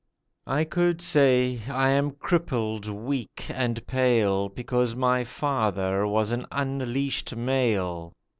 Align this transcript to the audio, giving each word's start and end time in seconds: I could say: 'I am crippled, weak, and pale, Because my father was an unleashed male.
I 0.47 0.63
could 0.63 0.99
say: 0.99 1.61
'I 1.69 1.89
am 1.89 2.11
crippled, 2.13 2.87
weak, 2.89 3.45
and 3.53 3.85
pale, 3.85 4.49
Because 4.49 4.95
my 4.95 5.23
father 5.23 6.07
was 6.07 6.31
an 6.31 6.47
unleashed 6.51 7.35
male. 7.35 8.11